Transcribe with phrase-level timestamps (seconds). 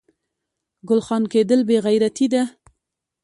[0.87, 2.43] ګل خان کیدل بې غیرتي ده